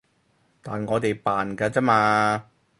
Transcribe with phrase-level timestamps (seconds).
[0.63, 2.45] 但我哋扮㗎咋嘛